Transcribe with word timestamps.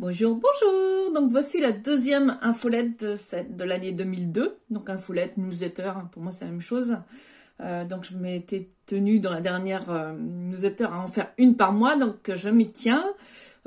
Bonjour, 0.00 0.34
bonjour. 0.34 1.12
Donc 1.14 1.30
voici 1.30 1.60
la 1.60 1.70
deuxième 1.70 2.36
infolette 2.42 3.04
de, 3.04 3.16
de 3.48 3.62
l'année 3.62 3.92
2002. 3.92 4.58
Donc 4.70 4.90
infolette, 4.90 5.36
newsletter, 5.36 5.92
hein, 5.94 6.08
pour 6.10 6.20
moi 6.20 6.32
c'est 6.32 6.44
la 6.44 6.50
même 6.50 6.60
chose. 6.60 6.96
Euh, 7.60 7.84
donc 7.84 8.02
je 8.02 8.16
m'étais 8.16 8.70
tenue 8.86 9.20
dans 9.20 9.32
la 9.32 9.40
dernière 9.40 9.88
euh, 9.90 10.12
newsletter 10.18 10.86
à 10.86 10.98
en 10.98 11.06
faire 11.06 11.30
une 11.38 11.56
par 11.56 11.72
mois, 11.72 11.94
donc 11.94 12.28
je 12.34 12.48
m'y 12.48 12.72
tiens. 12.72 13.04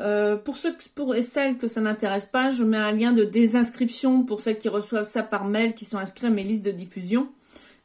Euh, 0.01 0.35
pour 0.35 0.57
ceux 0.57 0.75
pour 0.95 1.15
et 1.15 1.21
celles 1.21 1.57
que 1.57 1.69
ça 1.69 1.79
n'intéresse 1.79 2.25
pas, 2.25 2.51
je 2.51 2.65
mets 2.65 2.75
un 2.75 2.91
lien 2.91 3.13
de 3.13 3.23
désinscription 3.23 4.23
pour 4.23 4.41
celles 4.41 4.57
qui 4.57 4.67
reçoivent 4.67 5.03
ça 5.03 5.23
par 5.23 5.45
mail, 5.45 5.75
qui 5.75 5.85
sont 5.85 5.97
inscrits 5.97 6.27
à 6.27 6.29
mes 6.29 6.43
listes 6.43 6.65
de 6.65 6.71
diffusion. 6.71 7.29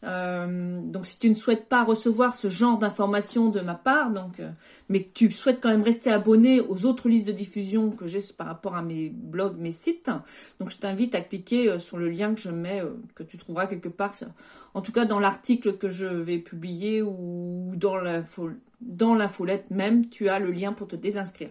Euh, 0.04 0.80
donc 0.82 1.06
si 1.06 1.18
tu 1.20 1.30
ne 1.30 1.34
souhaites 1.34 1.68
pas 1.68 1.84
recevoir 1.84 2.34
ce 2.34 2.48
genre 2.48 2.76
d'informations 2.76 3.50
de 3.50 3.60
ma 3.60 3.74
part, 3.74 4.10
donc 4.10 4.40
euh, 4.40 4.50
mais 4.88 5.04
que 5.04 5.12
tu 5.14 5.30
souhaites 5.30 5.60
quand 5.60 5.68
même 5.68 5.82
rester 5.82 6.10
abonné 6.10 6.60
aux 6.60 6.86
autres 6.86 7.08
listes 7.08 7.26
de 7.28 7.32
diffusion 7.32 7.90
que 7.90 8.08
j'ai 8.08 8.18
par 8.36 8.48
rapport 8.48 8.74
à 8.74 8.82
mes 8.82 9.10
blogs, 9.10 9.56
mes 9.58 9.70
sites, 9.70 10.10
donc 10.58 10.70
je 10.70 10.76
t'invite 10.78 11.14
à 11.14 11.20
cliquer 11.20 11.68
euh, 11.68 11.78
sur 11.78 11.98
le 11.98 12.08
lien 12.08 12.34
que 12.34 12.40
je 12.40 12.50
mets, 12.50 12.80
euh, 12.80 12.96
que 13.14 13.22
tu 13.22 13.38
trouveras 13.38 13.66
quelque 13.66 13.88
part, 13.88 14.12
en 14.74 14.80
tout 14.80 14.92
cas 14.92 15.04
dans 15.04 15.20
l'article 15.20 15.76
que 15.76 15.88
je 15.88 16.06
vais 16.06 16.38
publier 16.38 17.00
ou 17.00 17.72
dans 17.76 17.96
l'info, 17.96 18.50
dans 18.80 19.14
l'infolette 19.14 19.70
même, 19.70 20.08
tu 20.08 20.28
as 20.28 20.40
le 20.40 20.50
lien 20.50 20.72
pour 20.72 20.88
te 20.88 20.96
désinscrire. 20.96 21.50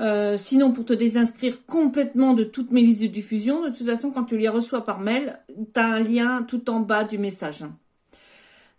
Euh, 0.00 0.36
sinon, 0.36 0.72
pour 0.72 0.84
te 0.84 0.92
désinscrire 0.92 1.64
complètement 1.66 2.34
de 2.34 2.44
toutes 2.44 2.72
mes 2.72 2.82
listes 2.82 3.02
de 3.02 3.06
diffusion, 3.06 3.62
de 3.62 3.70
toute 3.70 3.86
façon, 3.86 4.10
quand 4.10 4.24
tu 4.24 4.38
les 4.38 4.48
reçois 4.48 4.84
par 4.84 5.00
mail, 5.00 5.38
tu 5.48 5.80
as 5.80 5.86
un 5.86 6.00
lien 6.00 6.42
tout 6.42 6.68
en 6.68 6.80
bas 6.80 7.04
du 7.04 7.18
message. 7.18 7.64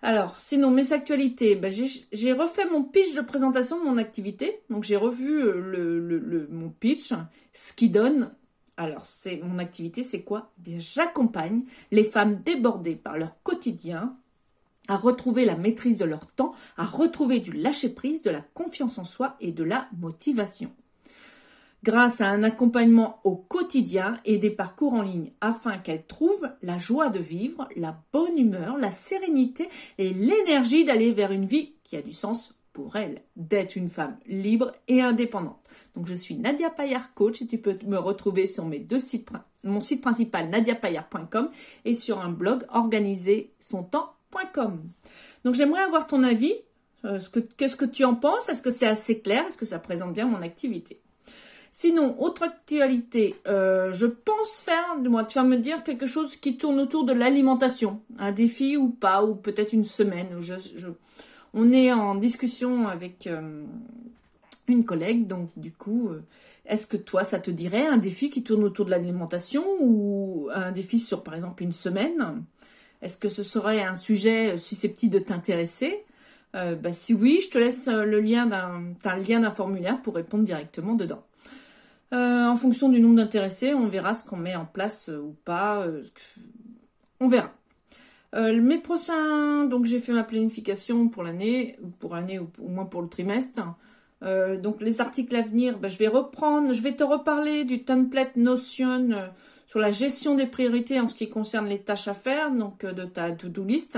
Alors, 0.01 0.39
sinon, 0.39 0.71
mes 0.71 0.91
actualités, 0.91 1.55
ben, 1.55 1.71
j'ai 2.11 2.33
refait 2.33 2.69
mon 2.69 2.83
pitch 2.83 3.15
de 3.15 3.21
présentation 3.21 3.79
de 3.79 3.85
mon 3.85 3.97
activité. 3.97 4.59
Donc, 4.69 4.83
j'ai 4.83 4.97
revu 4.97 5.41
euh, 5.41 5.59
le, 5.61 6.47
mon 6.51 6.69
pitch, 6.69 7.13
ce 7.53 7.73
qui 7.73 7.89
donne. 7.89 8.31
Alors, 8.77 9.05
c'est 9.05 9.37
mon 9.37 9.57
activité, 9.57 10.03
c'est 10.03 10.21
quoi? 10.21 10.51
J'accompagne 10.65 11.63
les 11.91 12.03
femmes 12.03 12.41
débordées 12.43 12.97
par 12.97 13.17
leur 13.17 13.41
quotidien 13.41 14.17
à 14.89 14.97
retrouver 14.97 15.45
la 15.45 15.55
maîtrise 15.55 15.97
de 15.97 16.05
leur 16.05 16.27
temps, 16.27 16.53
à 16.77 16.85
retrouver 16.85 17.39
du 17.39 17.51
lâcher-prise, 17.51 18.21
de 18.21 18.29
la 18.29 18.41
confiance 18.41 18.99
en 18.99 19.05
soi 19.05 19.37
et 19.39 19.53
de 19.53 19.63
la 19.63 19.87
motivation 19.97 20.71
grâce 21.85 22.19
à 22.19 22.27
un 22.27 22.41
accompagnement 22.41 23.19
au 23.23 23.35
quotidien 23.35 24.19
et 24.25 24.39
des 24.39 24.49
parcours 24.49 24.93
en 24.93 25.03
ligne 25.03 25.31
afin 25.39 25.77
qu'elles 25.77 26.07
trouvent 26.07 26.49
la 26.63 26.79
joie 26.79 27.09
de 27.09 27.19
vivre, 27.19 27.69
la 27.75 27.95
bonne 28.11 28.39
humeur, 28.39 28.75
la 28.77 28.89
sérénité 28.91 29.69
et 29.99 30.09
l'énergie 30.11 30.83
d'aller 30.83 31.11
vers 31.11 31.31
une 31.31 31.45
vie 31.45 31.73
qui 31.83 31.95
a 31.95 32.01
du 32.01 32.11
sens 32.11 32.55
pour 32.73 32.95
elles, 32.95 33.21
d'être 33.35 33.75
une 33.75 33.89
femme 33.89 34.17
libre 34.25 34.73
et 34.87 34.99
indépendante. 35.01 35.59
Donc 35.95 36.07
je 36.07 36.15
suis 36.15 36.33
Nadia 36.35 36.71
Payard 36.71 37.13
coach 37.13 37.43
et 37.43 37.47
tu 37.47 37.59
peux 37.59 37.77
me 37.85 37.99
retrouver 37.99 38.47
sur 38.47 38.65
mes 38.65 38.85
mon 39.63 39.79
site 39.79 40.01
principal 40.01 40.49
nadiapayard.com 40.49 41.51
et 41.85 41.93
sur 41.93 42.19
un 42.19 42.31
blog 42.31 42.65
organisé-son-temps.com. 42.69 44.81
Donc 45.43 45.53
j'aimerais 45.53 45.83
avoir 45.83 46.07
ton 46.07 46.23
avis. 46.23 46.55
Euh, 47.05 47.19
ce 47.19 47.29
que- 47.29 47.39
Qu'est-ce 47.39 47.75
que 47.75 47.85
tu 47.85 48.03
en 48.03 48.15
penses? 48.15 48.49
Est-ce 48.49 48.63
que 48.63 48.71
c'est 48.71 48.87
assez 48.87 49.21
clair? 49.21 49.45
Est-ce 49.47 49.57
que 49.57 49.65
ça 49.67 49.77
présente 49.77 50.13
bien 50.13 50.25
mon 50.25 50.41
activité? 50.41 50.99
Sinon, 51.77 52.15
autre 52.21 52.43
actualité, 52.43 53.35
euh, 53.47 53.91
je 53.91 54.05
pense 54.05 54.61
faire, 54.61 54.95
moi, 55.03 55.25
tu 55.25 55.37
vas 55.37 55.43
me 55.43 55.57
dire 55.57 55.83
quelque 55.83 56.07
chose 56.07 56.37
qui 56.37 56.55
tourne 56.55 56.79
autour 56.79 57.03
de 57.03 57.11
l'alimentation, 57.11 57.99
un 58.17 58.31
défi 58.31 58.77
ou 58.77 58.87
pas, 58.87 59.25
ou 59.25 59.35
peut-être 59.35 59.73
une 59.73 59.83
semaine. 59.83 60.29
Je, 60.39 60.53
on 61.53 61.73
est 61.73 61.91
en 61.91 62.15
discussion 62.15 62.87
avec 62.87 63.27
euh, 63.27 63.65
une 64.69 64.85
collègue, 64.85 65.27
donc 65.27 65.49
du 65.57 65.73
coup, 65.73 66.07
euh, 66.07 66.23
est-ce 66.65 66.87
que 66.87 66.95
toi, 66.95 67.25
ça 67.25 67.39
te 67.39 67.51
dirait 67.51 67.85
un 67.85 67.97
défi 67.97 68.29
qui 68.29 68.41
tourne 68.41 68.63
autour 68.63 68.85
de 68.85 68.91
l'alimentation 68.91 69.65
ou 69.81 70.47
un 70.53 70.71
défi 70.71 70.97
sur, 70.97 71.23
par 71.23 71.35
exemple, 71.35 71.61
une 71.61 71.73
semaine? 71.73 72.45
Est-ce 73.01 73.17
que 73.17 73.27
ce 73.27 73.43
serait 73.43 73.83
un 73.83 73.95
sujet 73.95 74.57
susceptible 74.57 75.11
de 75.11 75.19
t'intéresser? 75.19 76.05
Bah, 76.53 76.93
Si 76.93 77.13
oui, 77.13 77.41
je 77.43 77.49
te 77.49 77.57
laisse 77.57 77.87
le 77.87 78.21
lien 78.21 78.45
d'un, 78.45 79.17
lien 79.17 79.41
d'un 79.41 79.51
formulaire 79.51 80.01
pour 80.01 80.15
répondre 80.15 80.45
directement 80.45 80.93
dedans. 80.93 81.21
Euh, 82.13 82.45
en 82.45 82.55
fonction 82.55 82.89
du 82.89 82.99
nombre 82.99 83.15
d'intéressés, 83.15 83.73
on 83.73 83.87
verra 83.87 84.13
ce 84.13 84.23
qu'on 84.23 84.37
met 84.37 84.55
en 84.55 84.65
place 84.65 85.09
euh, 85.09 85.19
ou 85.19 85.35
pas. 85.43 85.81
euh, 85.85 86.03
on 87.19 87.27
verra. 87.27 87.51
Mes 88.33 88.79
prochains, 88.79 89.63
donc 89.63 89.85
j'ai 89.85 89.99
fait 89.99 90.11
ma 90.11 90.25
planification 90.25 91.07
pour 91.07 91.23
l'année, 91.23 91.79
pour 91.99 92.15
l'année 92.15 92.37
ou 92.37 92.49
au 92.61 92.67
moins 92.67 92.83
pour 92.83 93.01
le 93.01 93.07
trimestre. 93.07 93.61
Donc 94.21 94.81
les 94.81 94.99
articles 94.99 95.33
à 95.37 95.41
venir, 95.41 95.79
ben, 95.79 95.87
je 95.87 95.97
vais 95.97 96.09
reprendre, 96.09 96.73
je 96.73 96.81
vais 96.81 96.91
te 96.91 97.03
reparler 97.05 97.63
du 97.63 97.85
template 97.85 98.35
Notion 98.35 99.31
sur 99.67 99.79
la 99.79 99.89
gestion 99.89 100.35
des 100.35 100.47
priorités 100.47 100.99
en 100.99 101.07
ce 101.07 101.15
qui 101.15 101.29
concerne 101.29 101.67
les 101.67 101.79
tâches 101.79 102.09
à 102.09 102.13
faire, 102.13 102.51
donc 102.51 102.85
de 102.85 103.05
ta 103.05 103.31
to-do 103.31 103.63
list. 103.63 103.97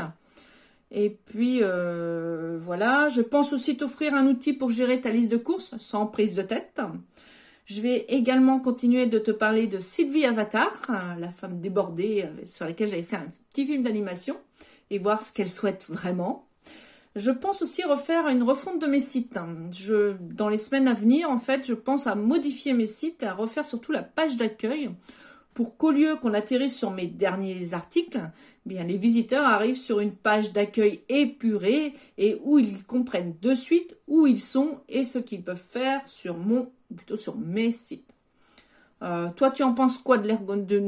Et 0.91 1.17
puis 1.25 1.61
voilà, 1.61 3.07
je 3.07 3.21
pense 3.21 3.53
aussi 3.53 3.75
t'offrir 3.75 4.13
un 4.13 4.27
outil 4.27 4.53
pour 4.53 4.69
gérer 4.69 5.01
ta 5.01 5.09
liste 5.09 5.31
de 5.31 5.37
courses 5.37 5.75
sans 5.79 6.05
prise 6.05 6.35
de 6.35 6.43
tête. 6.43 6.79
Je 7.67 7.81
vais 7.81 8.05
également 8.07 8.61
continuer 8.61 9.07
de 9.07 9.19
te 9.19 9.29
parler 9.29 9.67
de 9.67 9.79
Sylvie 9.79 10.25
Avatar, 10.25 10.71
la 11.19 11.29
femme 11.29 11.59
débordée 11.59 12.23
euh, 12.23 12.45
sur 12.49 12.63
laquelle 12.63 12.87
j'avais 12.87 13.03
fait 13.03 13.17
un 13.17 13.27
petit 13.51 13.65
film 13.65 13.83
d'animation, 13.83 14.37
et 14.89 14.99
voir 14.99 15.21
ce 15.21 15.33
qu'elle 15.33 15.49
souhaite 15.49 15.85
vraiment. 15.89 16.47
Je 17.17 17.29
pense 17.29 17.61
aussi 17.61 17.83
refaire 17.83 18.29
une 18.29 18.43
refonte 18.43 18.81
de 18.81 18.87
mes 18.87 19.01
sites. 19.01 19.37
Je, 19.73 20.13
dans 20.13 20.47
les 20.47 20.55
semaines 20.55 20.87
à 20.87 20.93
venir, 20.93 21.29
en 21.29 21.39
fait, 21.39 21.67
je 21.67 21.73
pense 21.73 22.07
à 22.07 22.15
modifier 22.15 22.71
mes 22.71 22.85
sites, 22.85 23.21
à 23.21 23.33
refaire 23.33 23.65
surtout 23.65 23.91
la 23.91 24.03
page 24.03 24.37
d'accueil 24.37 24.89
pour 25.57 25.75
qu'au 25.75 25.89
lieu 25.89 26.17
qu'on 26.21 26.35
atterrisse 26.35 26.77
sur 26.77 26.91
mes 26.91 27.07
derniers 27.07 27.73
articles, 27.73 28.21
bien 28.67 28.83
les 28.83 28.95
visiteurs 28.95 29.43
arrivent 29.43 29.75
sur 29.75 29.99
une 29.99 30.11
page 30.11 30.53
d'accueil 30.53 31.01
épurée 31.09 31.95
et 32.19 32.39
où 32.43 32.59
ils 32.59 32.83
comprennent 32.83 33.33
de 33.41 33.55
suite 33.55 33.97
où 34.07 34.27
ils 34.27 34.39
sont 34.39 34.81
et 34.87 35.03
ce 35.03 35.17
qu'ils 35.17 35.41
peuvent 35.41 35.57
faire 35.57 36.07
sur 36.07 36.37
mon, 36.37 36.69
plutôt 36.95 37.17
sur 37.17 37.37
mes 37.39 37.71
sites. 37.71 38.13
Euh, 39.01 39.29
toi, 39.35 39.49
tu 39.49 39.63
en 39.63 39.73
penses 39.73 39.97
quoi 39.97 40.19
de 40.19 40.27
l'ergon 40.27 40.57
du 40.57 40.79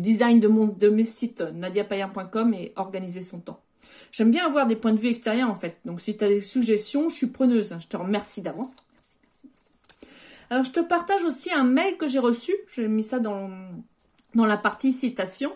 design 0.00 0.38
de 0.38 0.48
mon 0.48 0.66
de 0.66 0.88
mes 0.90 1.04
sites 1.04 1.40
nadiapayard.com 1.40 2.52
et 2.52 2.74
organiser 2.76 3.22
son 3.22 3.40
temps? 3.40 3.62
J'aime 4.12 4.30
bien 4.30 4.44
avoir 4.44 4.66
des 4.66 4.76
points 4.76 4.92
de 4.92 5.00
vue 5.00 5.08
extérieurs 5.08 5.48
en 5.48 5.56
fait. 5.56 5.78
Donc 5.86 6.02
si 6.02 6.14
tu 6.14 6.22
as 6.24 6.28
des 6.28 6.42
suggestions, 6.42 7.08
je 7.08 7.14
suis 7.14 7.28
preneuse. 7.28 7.74
Je 7.80 7.86
te 7.86 7.96
remercie 7.96 8.42
d'avance. 8.42 8.76
Alors 10.52 10.64
je 10.64 10.70
te 10.70 10.80
partage 10.80 11.24
aussi 11.24 11.50
un 11.50 11.64
mail 11.64 11.96
que 11.96 12.06
j'ai 12.06 12.18
reçu. 12.18 12.52
J'ai 12.74 12.86
mis 12.86 13.02
ça 13.02 13.20
dans 13.20 13.48
dans 14.34 14.44
la 14.44 14.58
partie 14.58 14.92
citation. 14.92 15.50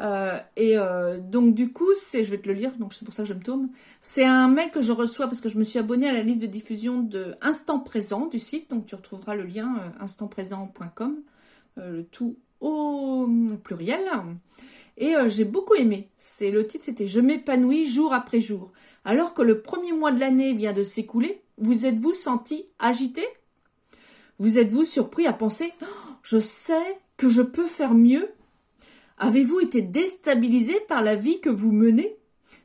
Euh, 0.00 0.36
et 0.56 0.76
euh, 0.76 1.20
donc 1.20 1.54
du 1.54 1.72
coup, 1.72 1.94
c'est, 1.94 2.24
je 2.24 2.32
vais 2.32 2.38
te 2.38 2.48
le 2.48 2.54
lire, 2.54 2.72
donc 2.76 2.92
c'est 2.92 3.04
pour 3.04 3.14
ça 3.14 3.22
que 3.22 3.28
je 3.28 3.34
me 3.34 3.40
tourne. 3.40 3.68
C'est 4.00 4.24
un 4.24 4.48
mail 4.48 4.72
que 4.72 4.80
je 4.80 4.92
reçois 4.92 5.28
parce 5.28 5.40
que 5.40 5.48
je 5.48 5.58
me 5.58 5.62
suis 5.62 5.78
abonnée 5.78 6.08
à 6.08 6.12
la 6.12 6.24
liste 6.24 6.42
de 6.42 6.48
diffusion 6.48 7.02
de 7.02 7.36
Instant 7.40 7.78
Présent 7.78 8.26
du 8.26 8.40
site, 8.40 8.68
donc 8.68 8.86
tu 8.86 8.96
retrouveras 8.96 9.36
le 9.36 9.44
lien 9.44 9.78
euh, 9.78 10.02
instantprésent.com, 10.02 11.22
euh, 11.78 11.92
le 11.92 12.04
tout 12.04 12.36
au 12.60 13.28
pluriel. 13.62 14.00
Et 14.96 15.14
euh, 15.14 15.28
j'ai 15.28 15.44
beaucoup 15.44 15.76
aimé. 15.76 16.08
C'est 16.16 16.50
le 16.50 16.66
titre, 16.66 16.84
c'était 16.84 17.06
Je 17.06 17.20
m'épanouis 17.20 17.88
jour 17.88 18.12
après 18.12 18.40
jour. 18.40 18.72
Alors 19.04 19.34
que 19.34 19.42
le 19.42 19.62
premier 19.62 19.92
mois 19.92 20.10
de 20.10 20.18
l'année 20.18 20.52
vient 20.52 20.72
de 20.72 20.82
s'écouler, 20.82 21.42
vous 21.58 21.86
êtes-vous 21.86 22.12
senti 22.12 22.66
agité 22.80 23.24
Vous 24.38 24.58
êtes-vous 24.58 24.84
surpris 24.84 25.26
à 25.26 25.32
penser 25.32 25.72
Je 26.22 26.40
sais 26.40 26.98
que 27.16 27.28
je 27.28 27.42
peux 27.42 27.66
faire 27.66 27.94
mieux? 27.94 28.28
Avez-vous 29.18 29.60
été 29.60 29.80
déstabilisé 29.80 30.74
par 30.88 31.02
la 31.02 31.14
vie 31.14 31.40
que 31.40 31.50
vous 31.50 31.70
menez? 31.70 32.16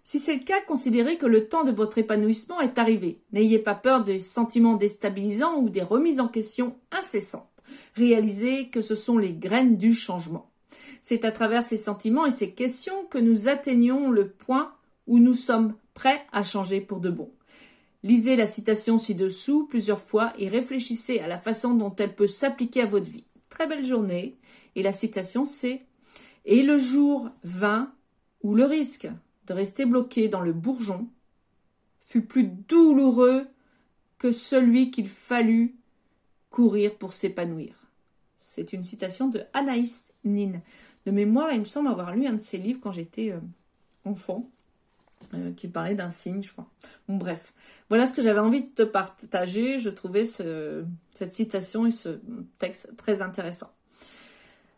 Si 0.04 0.18
c'est 0.18 0.34
le 0.34 0.44
cas, 0.44 0.60
considérez 0.68 1.18
que 1.18 1.28
le 1.28 1.48
temps 1.48 1.64
de 1.64 1.72
votre 1.72 2.00
épanouissement 2.00 2.60
est 2.62 2.80
arrivé. 2.80 3.22
N'ayez 3.32 3.60
pas 3.60 3.76
peur 3.76 4.04
des 4.04 4.20
sentiments 4.20 4.76
déstabilisants 4.76 5.60
ou 5.60 5.70
des 5.70 5.84
remises 5.84 6.20
en 6.20 6.28
question 6.28 6.76
incessantes. 6.92 7.48
Réalisez 7.96 8.70
que 8.70 8.82
ce 8.82 8.96
sont 8.96 9.20
les 9.20 9.34
graines 9.34 9.78
du 9.78 9.94
changement. 9.94 10.50
C'est 11.04 11.24
à 11.26 11.32
travers 11.32 11.64
ces 11.64 11.78
sentiments 11.78 12.26
et 12.26 12.32
ces 12.32 12.52
questions 12.52 13.06
que 13.12 13.20
nous 13.20 13.48
atteignons 13.48 14.10
le 14.10 14.30
point 14.30 14.74
où 15.06 15.20
nous 15.20 15.36
sommes 15.36 15.76
prêts 15.94 16.26
à 16.32 16.42
changer 16.42 16.82
pour 16.82 17.00
de 17.00 17.12
bon. 17.12 17.30
Lisez 18.04 18.36
la 18.36 18.48
citation 18.48 18.98
ci-dessous 18.98 19.68
plusieurs 19.68 20.00
fois 20.00 20.34
et 20.38 20.48
réfléchissez 20.48 21.20
à 21.20 21.28
la 21.28 21.38
façon 21.38 21.74
dont 21.74 21.94
elle 21.98 22.16
peut 22.16 22.28
s'appliquer 22.28 22.82
à 22.82 22.86
votre 22.86 23.10
vie. 23.10 23.26
Très 23.50 23.68
belle 23.68 23.86
journée. 23.86 24.38
Et 24.76 24.84
la 24.84 24.94
citation 24.94 25.44
c'est 25.46 25.82
Et 26.46 26.64
le 26.64 26.78
jour 26.78 27.30
vint 27.44 27.94
où 28.42 28.56
le 28.56 28.64
risque 28.64 29.10
de 29.48 29.54
rester 29.54 29.86
bloqué 29.86 30.30
dans 30.30 30.42
le 30.42 30.54
bourgeon 30.54 31.08
fut 32.00 32.24
plus 32.24 32.46
douloureux 32.46 33.48
que 34.18 34.32
celui 34.32 34.92
qu'il 34.92 35.08
fallut 35.08 35.76
courir 36.50 36.96
pour 36.96 37.14
s'épanouir. 37.14 37.76
C'est 38.40 38.74
une 38.74 38.84
citation 38.84 39.28
de 39.28 39.44
Anaïs 39.54 40.14
Nin. 40.24 40.62
De 41.06 41.12
mémoire, 41.12 41.52
il 41.52 41.60
me 41.60 41.66
semble 41.66 41.90
avoir 41.90 42.16
lu 42.16 42.26
un 42.26 42.34
de 42.34 42.42
ses 42.42 42.58
livres 42.58 42.80
quand 42.82 42.92
j'étais 42.92 43.32
euh, 43.32 43.40
enfant. 44.06 44.50
Euh, 45.34 45.52
qui 45.54 45.68
parlait 45.68 45.96
d'un 45.96 46.10
signe, 46.10 46.42
je 46.42 46.52
crois. 46.52 46.68
Bon, 47.08 47.18
bref. 47.18 47.54
Voilà 47.90 48.06
ce 48.06 48.14
que 48.14 48.22
j'avais 48.22 48.40
envie 48.40 48.64
de 48.64 48.70
te 48.70 48.84
partager. 48.84 49.80
Je 49.80 49.90
trouvais 49.90 50.26
cette 50.26 51.34
citation 51.34 51.86
et 51.86 51.92
ce 51.92 52.20
texte 52.60 52.96
très 52.98 53.22
intéressant. 53.22 53.72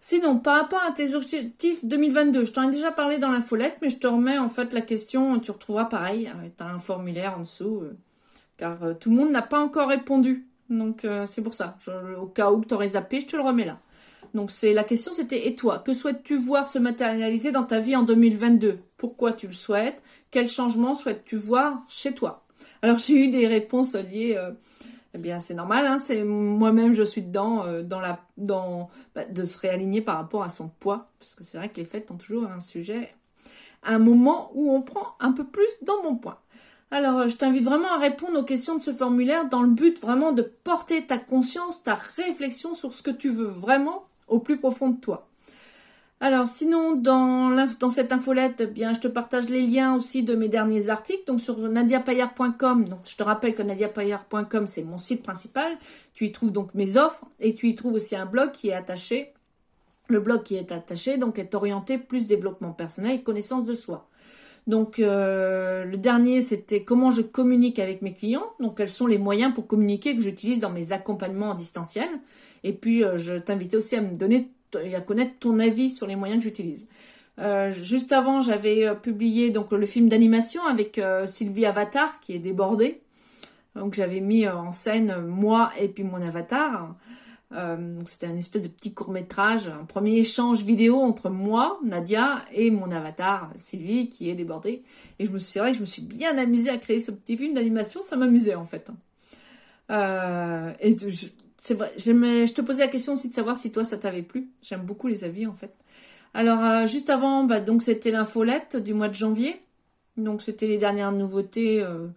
Sinon, 0.03 0.39
par 0.39 0.59
rapport 0.59 0.81
à 0.81 0.91
tes 0.91 1.13
objectifs 1.13 1.85
2022, 1.85 2.43
je 2.43 2.51
t'en 2.51 2.67
ai 2.67 2.71
déjà 2.71 2.91
parlé 2.91 3.19
dans 3.19 3.29
l'infolette, 3.29 3.77
mais 3.83 3.91
je 3.91 3.97
te 3.97 4.07
remets 4.07 4.39
en 4.39 4.49
fait 4.49 4.73
la 4.73 4.81
question, 4.81 5.39
tu 5.39 5.51
retrouveras 5.51 5.85
pareil, 5.85 6.27
euh, 6.27 6.49
tu 6.57 6.63
as 6.63 6.67
un 6.67 6.79
formulaire 6.79 7.35
en 7.37 7.41
dessous, 7.41 7.81
euh, 7.83 7.95
car 8.57 8.83
euh, 8.83 8.93
tout 8.95 9.11
le 9.11 9.15
monde 9.15 9.29
n'a 9.29 9.43
pas 9.43 9.59
encore 9.59 9.89
répondu. 9.89 10.47
Donc 10.71 11.05
c'est 11.29 11.41
pour 11.41 11.53
ça, 11.53 11.77
au 12.17 12.27
cas 12.27 12.49
où 12.49 12.63
tu 12.63 12.73
aurais 12.73 12.87
zappé, 12.87 13.19
je 13.19 13.25
te 13.25 13.35
le 13.35 13.41
remets 13.41 13.65
là. 13.65 13.77
Donc 14.33 14.51
c'est 14.51 14.71
la 14.71 14.85
question 14.85 15.11
c'était 15.13 15.47
et 15.47 15.55
toi, 15.55 15.79
que 15.79 15.93
souhaites-tu 15.93 16.37
voir 16.37 16.65
se 16.65 16.79
matérialiser 16.79 17.51
dans 17.51 17.65
ta 17.65 17.81
vie 17.81 17.97
en 17.97 18.03
2022 18.03 18.79
Pourquoi 19.01 19.33
tu 19.33 19.47
le 19.47 19.53
souhaites 19.53 20.01
Quel 20.29 20.47
changement 20.47 20.93
souhaites-tu 20.93 21.35
voir 21.35 21.83
chez 21.89 22.13
toi 22.13 22.45
Alors 22.83 22.99
j'ai 22.99 23.15
eu 23.15 23.27
des 23.29 23.47
réponses 23.47 23.95
liées 23.95 24.37
eh 25.13 25.17
bien 25.17 25.39
c'est 25.39 25.53
normal, 25.53 25.85
hein, 25.87 25.99
c'est 25.99 26.23
moi-même 26.23 26.93
je 26.93 27.03
suis 27.03 27.21
dedans, 27.21 27.65
euh, 27.65 27.83
dans 27.83 27.99
la, 27.99 28.19
dans 28.37 28.89
bah, 29.13 29.25
de 29.25 29.43
se 29.43 29.59
réaligner 29.59 30.01
par 30.01 30.17
rapport 30.17 30.43
à 30.43 30.49
son 30.49 30.69
poids, 30.69 31.09
parce 31.19 31.35
que 31.35 31.43
c'est 31.43 31.57
vrai 31.57 31.69
que 31.69 31.77
les 31.77 31.85
fêtes 31.85 32.11
ont 32.11 32.17
toujours 32.17 32.45
un 32.47 32.61
sujet, 32.61 33.13
un 33.83 33.99
moment 33.99 34.51
où 34.53 34.71
on 34.71 34.81
prend 34.81 35.15
un 35.19 35.33
peu 35.33 35.43
plus 35.43 35.83
dans 35.83 36.01
mon 36.03 36.15
poids. 36.15 36.41
Alors 36.91 37.19
euh, 37.19 37.27
je 37.27 37.35
t'invite 37.35 37.63
vraiment 37.63 37.91
à 37.91 37.99
répondre 37.99 38.39
aux 38.39 38.43
questions 38.43 38.77
de 38.77 38.81
ce 38.81 38.93
formulaire 38.93 39.49
dans 39.49 39.63
le 39.63 39.69
but 39.69 39.99
vraiment 39.99 40.31
de 40.31 40.43
porter 40.43 41.05
ta 41.05 41.17
conscience, 41.17 41.83
ta 41.83 41.95
réflexion 41.95 42.73
sur 42.73 42.93
ce 42.93 43.01
que 43.01 43.11
tu 43.11 43.29
veux 43.29 43.49
vraiment 43.49 44.05
au 44.29 44.39
plus 44.39 44.57
profond 44.57 44.89
de 44.89 44.99
toi. 44.99 45.27
Alors 46.23 46.47
sinon, 46.47 46.95
dans, 46.95 47.67
cette 47.89 48.11
infolette, 48.11 48.61
eh 48.61 48.67
bien, 48.67 48.93
je 48.93 48.99
te 48.99 49.07
partage 49.07 49.49
les 49.49 49.65
liens 49.65 49.95
aussi 49.95 50.21
de 50.21 50.35
mes 50.35 50.49
derniers 50.49 50.89
articles. 50.89 51.23
Donc 51.25 51.41
sur 51.41 51.57
nadiapayard.com, 51.57 52.87
donc 52.87 52.99
je 53.05 53.15
te 53.15 53.23
rappelle 53.23 53.55
que 53.55 53.63
nadiapayard.com, 53.63 54.67
c'est 54.67 54.83
mon 54.83 54.99
site 54.99 55.23
principal. 55.23 55.71
Tu 56.13 56.27
y 56.27 56.31
trouves 56.31 56.51
donc 56.51 56.75
mes 56.75 56.95
offres 56.95 57.25
et 57.39 57.55
tu 57.55 57.69
y 57.69 57.75
trouves 57.75 57.95
aussi 57.95 58.15
un 58.15 58.27
blog 58.27 58.51
qui 58.51 58.69
est 58.69 58.73
attaché. 58.73 59.33
Le 60.09 60.19
blog 60.19 60.43
qui 60.43 60.57
est 60.57 60.71
attaché, 60.71 61.17
donc 61.17 61.39
est 61.39 61.55
orienté 61.55 61.97
plus 61.97 62.27
développement 62.27 62.71
personnel 62.71 63.13
et 63.13 63.23
connaissance 63.23 63.65
de 63.65 63.73
soi. 63.73 64.07
Donc 64.67 64.99
euh, 64.99 65.85
le 65.85 65.97
dernier, 65.97 66.43
c'était 66.43 66.83
comment 66.83 67.09
je 67.09 67.23
communique 67.23 67.79
avec 67.79 68.03
mes 68.03 68.13
clients. 68.13 68.45
Donc 68.59 68.77
quels 68.77 68.89
sont 68.89 69.07
les 69.07 69.17
moyens 69.17 69.55
pour 69.55 69.65
communiquer 69.65 70.15
que 70.15 70.21
j'utilise 70.21 70.59
dans 70.59 70.69
mes 70.69 70.91
accompagnements 70.91 71.49
en 71.49 71.55
distanciel. 71.55 72.09
Et 72.63 72.73
puis 72.73 73.03
euh, 73.03 73.17
je 73.17 73.37
t'invitais 73.37 73.77
aussi 73.77 73.95
à 73.95 74.01
me 74.01 74.15
donner 74.15 74.51
et 74.75 74.95
à 74.95 75.01
connaître 75.01 75.33
ton 75.39 75.59
avis 75.59 75.89
sur 75.89 76.07
les 76.07 76.15
moyens 76.15 76.39
que 76.39 76.49
j'utilise. 76.49 76.87
Euh, 77.39 77.71
juste 77.71 78.11
avant, 78.11 78.41
j'avais 78.41 78.87
euh, 78.87 78.95
publié 78.95 79.49
donc 79.49 79.71
le 79.71 79.85
film 79.85 80.09
d'animation 80.09 80.63
avec 80.65 80.97
euh, 80.97 81.25
Sylvie 81.27 81.65
Avatar 81.65 82.19
qui 82.19 82.33
est 82.33 82.39
débordée. 82.39 83.01
Donc 83.75 83.93
j'avais 83.93 84.19
mis 84.19 84.47
en 84.47 84.71
scène 84.71 85.21
moi 85.21 85.71
et 85.79 85.87
puis 85.87 86.03
mon 86.03 86.21
avatar. 86.21 86.93
c'était 88.05 88.27
un 88.27 88.35
espèce 88.35 88.63
de 88.63 88.67
petit 88.67 88.93
court 88.93 89.11
métrage, 89.11 89.67
un 89.69 89.85
premier 89.85 90.17
échange 90.17 90.63
vidéo 90.63 90.97
entre 90.97 91.29
moi, 91.29 91.79
Nadia, 91.81 92.43
et 92.51 92.69
mon 92.69 92.91
avatar 92.91 93.49
Sylvie 93.55 94.09
qui 94.09 94.29
est 94.29 94.35
débordée. 94.35 94.83
Et 95.19 95.25
je 95.25 95.31
me 95.31 95.39
suis, 95.39 95.59
vrai 95.61 95.73
je 95.73 95.79
me 95.79 95.85
suis 95.85 96.01
bien 96.01 96.37
amusée 96.37 96.69
à 96.69 96.77
créer 96.77 96.99
ce 96.99 97.11
petit 97.11 97.37
film 97.37 97.53
d'animation, 97.53 98.01
ça 98.01 98.17
m'amusait 98.17 98.55
en 98.55 98.65
fait. 98.65 98.89
et 99.89 100.95
c'est 101.61 101.75
vrai, 101.75 101.93
je 101.95 102.53
te 102.53 102.61
posais 102.61 102.83
la 102.83 102.87
question 102.87 103.13
aussi 103.13 103.29
de 103.29 103.35
savoir 103.35 103.55
si 103.55 103.71
toi 103.71 103.85
ça 103.85 103.95
t'avait 103.99 104.23
plu. 104.23 104.49
J'aime 104.63 104.81
beaucoup 104.81 105.07
les 105.07 105.23
avis 105.23 105.45
en 105.45 105.53
fait. 105.53 105.71
Alors 106.33 106.63
euh, 106.63 106.87
juste 106.87 107.11
avant, 107.11 107.43
bah, 107.43 107.59
donc 107.59 107.83
c'était 107.83 108.09
l'infolette 108.09 108.77
du 108.77 108.95
mois 108.95 109.09
de 109.09 109.13
janvier. 109.13 109.61
Donc 110.17 110.41
c'était 110.41 110.65
les 110.65 110.79
dernières 110.79 111.11
nouveautés. 111.11 111.83
Euh, 111.83 112.07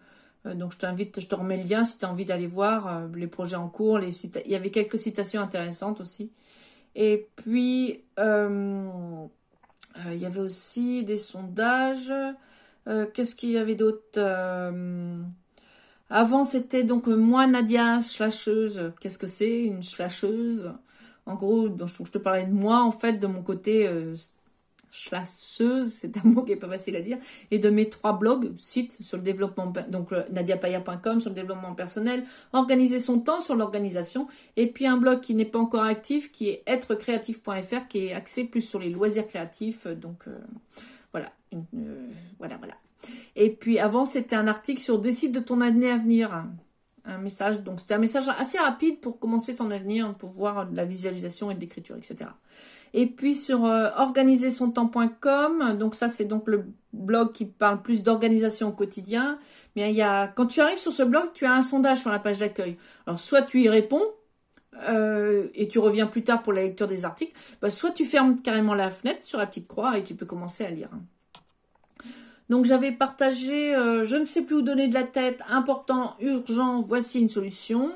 euh, 0.47 0.55
donc 0.55 0.73
je 0.73 0.79
t'invite, 0.79 1.21
je 1.21 1.27
te 1.27 1.35
remets 1.35 1.59
le 1.59 1.69
lien 1.69 1.85
si 1.85 1.99
tu 1.99 2.07
as 2.07 2.11
envie 2.11 2.25
d'aller 2.25 2.47
voir 2.47 3.07
les 3.15 3.27
projets 3.27 3.57
en 3.57 3.69
cours. 3.69 4.01
Il 4.01 4.51
y 4.51 4.55
avait 4.55 4.71
quelques 4.71 4.99
citations 4.99 5.43
intéressantes 5.43 6.01
aussi. 6.01 6.33
Et 6.95 7.29
puis 7.37 8.03
il 8.17 9.29
y 10.15 10.27
avait 10.27 10.41
aussi 10.41 11.05
des 11.05 11.19
sondages. 11.19 12.15
Qu'est-ce 12.87 13.35
qu'il 13.35 13.51
y 13.51 13.59
avait 13.59 13.75
d'autre 13.75 14.19
avant, 16.11 16.45
c'était 16.45 16.85
donc 16.85 17.07
moi, 17.07 17.47
Nadia, 17.47 18.03
slasheuse. 18.03 18.93
Qu'est-ce 19.01 19.19
que 19.19 19.27
c'est 19.27 19.65
une 19.65 19.83
slasheuse? 19.83 20.73
En 21.27 21.35
gros, 21.35 21.69
je 21.69 22.11
te 22.11 22.19
parlais 22.19 22.47
de 22.47 22.53
moi, 22.53 22.83
en 22.83 22.91
fait, 22.91 23.15
de 23.15 23.27
mon 23.27 23.43
côté 23.43 23.87
euh, 23.87 24.15
c'est 25.25 26.17
un 26.17 26.21
mot 26.25 26.43
qui 26.43 26.53
est 26.53 26.57
pas 26.57 26.69
facile 26.69 26.97
à 26.97 27.01
dire, 27.01 27.19
et 27.51 27.59
de 27.59 27.71
mes 27.71 27.89
trois 27.89 28.19
blogs, 28.19 28.53
sites 28.57 29.03
sur 29.03 29.17
le 29.17 29.23
développement, 29.23 29.73
donc 29.89 30.13
euh, 30.13 30.23
nadiapayer.com 30.31 31.21
sur 31.21 31.31
le 31.31 31.35
développement 31.35 31.75
personnel, 31.75 32.25
organiser 32.53 33.01
son 33.01 33.21
temps 33.21 33.41
sur 33.41 33.57
l'organisation, 33.57 34.29
et 34.57 34.69
puis 34.69 34.87
un 34.87 34.97
blog 34.97 35.21
qui 35.21 35.35
n'est 35.35 35.45
pas 35.45 35.59
encore 35.59 35.83
actif, 35.83 36.31
qui 36.31 36.49
est 36.49 36.63
êtrecréatif.fr, 36.67 37.89
qui 37.89 38.07
est 38.07 38.13
axé 38.13 38.45
plus 38.45 38.63
sur 38.63 38.79
les 38.79 38.91
loisirs 38.91 39.27
créatifs, 39.27 39.87
donc 39.87 40.29
euh, 40.29 40.39
voilà, 41.13 41.33
voilà, 42.39 42.57
voilà. 42.57 42.75
Et 43.37 43.51
puis 43.51 43.79
avant, 43.79 44.07
c'était 44.07 44.37
un 44.37 44.47
article 44.47 44.81
sur 44.81 44.99
décide 44.99 45.33
de 45.33 45.41
ton 45.41 45.61
année 45.61 45.91
à 45.91 45.99
venir. 45.99 46.47
Un 47.07 47.19
message, 47.19 47.61
donc 47.61 47.81
c'était 47.81 47.95
un 47.95 47.99
message 47.99 48.29
assez 48.39 48.59
rapide 48.59 49.01
pour 49.01 49.19
commencer 49.19 49.55
ton 49.55 49.71
avenir, 49.71 50.15
pour 50.15 50.31
voir 50.31 50.67
de 50.67 50.75
la 50.75 50.87
visualisation 50.87 51.51
et 51.51 51.55
de 51.55 51.61
l'écriture, 51.61 51.97
etc. 51.97 52.31
Et 52.95 53.07
puis 53.07 53.35
sur 53.35 53.67
euh, 53.67 53.91
organiser-son-temps.com, 53.97 55.77
donc 55.79 55.97
ça 55.97 56.09
c'est 56.09 56.25
donc 56.25 56.49
le 56.49 56.65
blog 56.95 57.33
qui 57.33 57.45
parle 57.45 57.83
plus 57.83 58.03
d'organisation 58.03 58.69
au 58.69 58.73
quotidien. 58.73 59.39
Mais 59.77 59.91
il 59.91 59.97
y 59.97 60.03
a, 60.03 60.29
quand 60.29 60.47
tu 60.47 60.61
arrives 60.61 60.79
sur 60.79 60.93
ce 60.93 61.03
blog, 61.03 61.31
tu 61.35 61.45
as 61.45 61.53
un 61.53 61.63
sondage 61.63 61.99
sur 61.99 62.11
la 62.11 62.21
page 62.21 62.39
d'accueil. 62.39 62.79
Alors 63.07 63.19
soit 63.19 63.43
tu 63.43 63.61
y 63.61 63.69
réponds, 63.69 64.05
euh, 64.89 65.49
et 65.55 65.69
tu 65.69 65.79
reviens 65.79 66.07
plus 66.07 66.25
tard 66.25 66.43
pour 66.43 66.53
la 66.53 66.63
lecture 66.63 66.87
des 66.87 67.05
articles, 67.05 67.33
bah, 67.61 67.71
soit 67.71 67.93
tu 67.93 68.05
fermes 68.05 68.41
carrément 68.41 68.75
la 68.75 68.91
fenêtre 68.91 69.25
sur 69.25 69.39
la 69.39 69.47
petite 69.47 69.69
croix 69.69 69.99
et 69.99 70.05
tu 70.05 70.15
peux 70.15 70.27
commencer 70.27 70.65
à 70.65 70.71
lire. 70.71 70.91
Donc 72.51 72.67
j'avais 72.67 72.93
partagé, 72.93 73.75
euh, 73.75 74.05
je 74.05 74.17
ne 74.17 74.25
sais 74.25 74.43
plus 74.43 74.57
où 74.57 74.63
donner 74.63 74.89
de 74.89 74.95
la 74.95 75.05
tête, 75.05 75.41
important, 75.49 76.15
urgent, 76.21 76.81
voici 76.81 77.21
une 77.21 77.29
solution. 77.29 77.91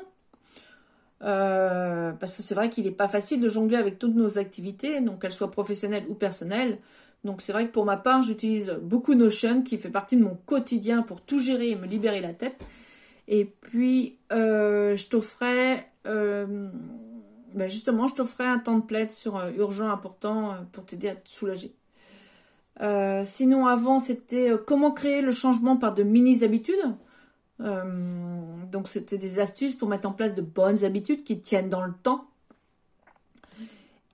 Euh, 1.23 2.13
parce 2.13 2.37
que 2.37 2.43
c'est 2.43 2.55
vrai 2.55 2.71
qu'il 2.71 2.85
n'est 2.85 2.93
pas 2.93 3.09
facile 3.09 3.41
de 3.41 3.49
jongler 3.49 3.77
avec 3.77 3.99
toutes 3.99 4.15
nos 4.15 4.39
activités, 4.39 5.01
donc 5.01 5.21
qu'elles 5.21 5.33
soient 5.33 5.51
professionnelles 5.51 6.05
ou 6.09 6.15
personnelles. 6.15 6.79
Donc 7.25 7.43
c'est 7.43 7.53
vrai 7.53 7.67
que 7.67 7.73
pour 7.73 7.85
ma 7.85 7.97
part, 7.97 8.23
j'utilise 8.23 8.79
beaucoup 8.81 9.15
Notion, 9.15 9.63
qui 9.63 9.77
fait 9.77 9.91
partie 9.91 10.17
de 10.17 10.23
mon 10.23 10.37
quotidien 10.47 11.03
pour 11.03 11.21
tout 11.21 11.41
gérer 11.41 11.71
et 11.71 11.77
me 11.77 11.87
libérer 11.87 12.21
la 12.21 12.33
tête. 12.33 12.65
Et 13.27 13.45
puis, 13.45 14.17
euh, 14.33 14.97
je 14.97 15.09
t'offrais, 15.09 15.91
ben 16.05 16.71
justement, 17.67 18.09
je 18.09 18.15
t'offrais 18.15 18.47
un 18.47 18.59
template 18.59 19.11
sur 19.11 19.37
urgent, 19.59 19.91
important, 19.91 20.55
pour 20.73 20.87
t'aider 20.87 21.09
à 21.11 21.17
te 21.17 21.29
soulager. 21.29 21.75
Euh, 22.81 23.23
sinon, 23.25 23.67
avant, 23.67 23.99
c'était 23.99 24.51
euh, 24.51 24.59
comment 24.59 24.93
créer 24.93 25.21
le 25.21 25.33
changement 25.33 25.77
par 25.77 25.95
de 25.95 26.03
mini-habitudes. 26.03 26.95
Euh, 27.61 27.83
donc, 28.71 28.89
c'était 28.89 29.19
des 29.19 29.41
astuces 29.41 29.75
pour 29.75 29.89
mettre 29.89 30.09
en 30.09 30.13
place 30.13 30.37
de 30.37 30.43
bonnes 30.43 30.85
habitudes 30.85 31.25
qui 31.25 31.41
tiennent 31.41 31.71
dans 31.71 31.85
le 31.85 31.93
temps. 32.03 32.25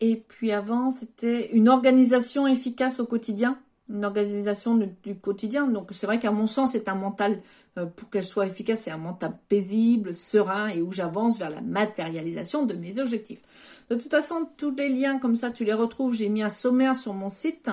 Et 0.00 0.16
puis 0.16 0.50
avant, 0.50 0.90
c'était 0.90 1.50
une 1.52 1.68
organisation 1.68 2.46
efficace 2.46 3.00
au 3.00 3.06
quotidien, 3.06 3.58
une 3.88 4.04
organisation 4.04 4.76
du, 4.76 5.14
quotidien. 5.14 5.68
Donc, 5.68 5.90
c'est 5.92 6.06
vrai 6.06 6.18
qu'à 6.18 6.30
mon 6.30 6.46
sens, 6.46 6.72
c'est 6.72 6.88
un 6.88 6.94
mental, 6.94 7.40
pour 7.74 8.10
qu'elle 8.10 8.24
soit 8.24 8.46
efficace, 8.46 8.82
c'est 8.82 8.90
un 8.90 8.98
mental 8.98 9.38
paisible, 9.48 10.14
serein 10.14 10.68
et 10.68 10.82
où 10.82 10.92
j'avance 10.92 11.38
vers 11.38 11.48
la 11.48 11.60
matérialisation 11.60 12.66
de 12.66 12.74
mes 12.74 12.98
objectifs. 12.98 13.42
De 13.88 13.94
toute 13.94 14.10
façon, 14.10 14.48
tous 14.56 14.74
les 14.74 14.88
liens 14.88 15.18
comme 15.18 15.36
ça, 15.36 15.50
tu 15.50 15.64
les 15.64 15.74
retrouves. 15.74 16.14
J'ai 16.14 16.28
mis 16.28 16.42
un 16.42 16.50
sommaire 16.50 16.96
sur 16.96 17.14
mon 17.14 17.30
site. 17.30 17.70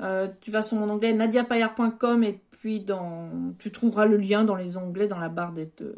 Euh, 0.00 0.28
tu 0.40 0.50
vas 0.50 0.62
sur 0.62 0.76
mon 0.76 0.88
onglet 0.88 1.12
nadiapayer.com 1.12 2.22
et 2.22 2.40
puis 2.50 2.80
dans, 2.80 3.30
tu 3.58 3.70
trouveras 3.70 4.06
le 4.06 4.16
lien 4.16 4.44
dans 4.44 4.54
les 4.54 4.76
onglets 4.76 5.08
dans 5.08 5.18
la 5.18 5.28
barre 5.28 5.54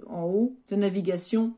en 0.08 0.24
haut 0.24 0.56
de 0.70 0.76
navigation. 0.76 1.54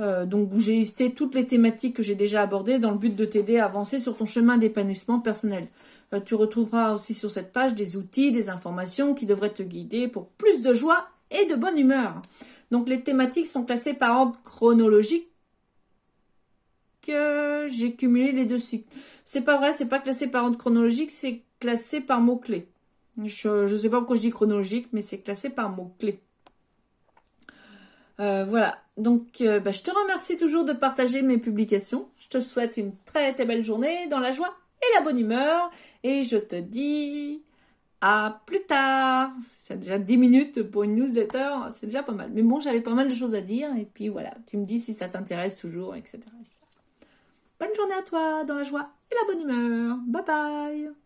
Euh, 0.00 0.26
donc 0.26 0.50
j'ai 0.56 0.72
listé 0.72 1.14
toutes 1.14 1.34
les 1.34 1.46
thématiques 1.46 1.94
que 1.94 2.02
j'ai 2.02 2.16
déjà 2.16 2.42
abordées 2.42 2.80
dans 2.80 2.90
le 2.90 2.98
but 2.98 3.14
de 3.14 3.24
t'aider 3.24 3.58
à 3.58 3.66
avancer 3.66 4.00
sur 4.00 4.16
ton 4.16 4.26
chemin 4.26 4.58
d'épanouissement 4.58 5.20
personnel. 5.20 5.68
Euh, 6.12 6.20
tu 6.20 6.34
retrouveras 6.34 6.94
aussi 6.94 7.14
sur 7.14 7.30
cette 7.30 7.52
page 7.52 7.74
des 7.74 7.96
outils, 7.96 8.32
des 8.32 8.48
informations 8.48 9.14
qui 9.14 9.26
devraient 9.26 9.52
te 9.52 9.62
guider 9.62 10.08
pour 10.08 10.28
plus 10.30 10.62
de 10.62 10.74
joie 10.74 11.06
et 11.30 11.46
de 11.46 11.54
bonne 11.54 11.78
humeur. 11.78 12.20
Donc 12.70 12.88
les 12.88 13.02
thématiques 13.02 13.46
sont 13.46 13.64
classées 13.64 13.94
par 13.94 14.18
ordre 14.18 14.38
chronologique. 14.42 15.28
Que 17.02 17.68
j'ai 17.68 17.94
cumulé 17.94 18.32
les 18.32 18.46
deux 18.46 18.58
cycles. 18.58 18.88
C'est 19.24 19.42
pas 19.42 19.58
vrai, 19.58 19.74
c'est 19.74 19.88
pas 19.88 19.98
classé 19.98 20.30
par 20.30 20.44
ordre 20.44 20.56
chronologique, 20.56 21.10
c'est 21.10 21.42
classé 21.64 22.02
par 22.02 22.20
mots-clés. 22.20 22.68
Je 23.16 23.72
ne 23.72 23.76
sais 23.78 23.88
pas 23.88 23.96
pourquoi 23.96 24.16
je 24.16 24.20
dis 24.20 24.30
chronologique, 24.30 24.88
mais 24.92 25.00
c'est 25.00 25.20
classé 25.20 25.48
par 25.48 25.70
mots-clés. 25.70 26.20
Euh, 28.20 28.44
voilà. 28.46 28.82
Donc, 28.98 29.40
euh, 29.40 29.60
bah, 29.60 29.70
je 29.70 29.80
te 29.80 29.90
remercie 29.90 30.36
toujours 30.36 30.66
de 30.66 30.74
partager 30.74 31.22
mes 31.22 31.38
publications. 31.38 32.06
Je 32.18 32.28
te 32.28 32.40
souhaite 32.40 32.76
une 32.76 32.94
très 33.06 33.32
très 33.32 33.46
belle 33.46 33.64
journée 33.64 34.08
dans 34.08 34.18
la 34.18 34.30
joie 34.30 34.54
et 34.82 34.98
la 34.98 35.02
bonne 35.02 35.18
humeur. 35.18 35.70
Et 36.02 36.22
je 36.22 36.36
te 36.36 36.56
dis 36.56 37.42
À 38.02 38.42
plus 38.44 38.62
tard. 38.64 39.32
C'est 39.40 39.80
déjà 39.80 39.98
10 39.98 40.18
minutes 40.18 40.62
pour 40.64 40.82
une 40.82 40.96
newsletter, 40.96 41.70
c'est 41.70 41.86
déjà 41.86 42.02
pas 42.02 42.12
mal. 42.12 42.30
Mais 42.34 42.42
bon, 42.42 42.60
j'avais 42.60 42.82
pas 42.82 42.92
mal 42.92 43.08
de 43.08 43.14
choses 43.14 43.34
à 43.34 43.40
dire 43.40 43.70
et 43.74 43.86
puis 43.86 44.10
voilà, 44.10 44.34
tu 44.46 44.58
me 44.58 44.66
dis 44.66 44.80
si 44.80 44.92
ça 44.92 45.08
t'intéresse 45.08 45.56
toujours, 45.56 45.96
etc. 45.96 46.20
Bonne 47.58 47.74
journée 47.74 47.94
à 47.94 48.02
toi, 48.02 48.44
dans 48.44 48.56
la 48.56 48.64
joie 48.64 48.92
et 49.10 49.14
la 49.14 49.32
bonne 49.32 49.48
humeur. 49.48 49.96
Bye 50.06 50.24
bye 50.26 51.03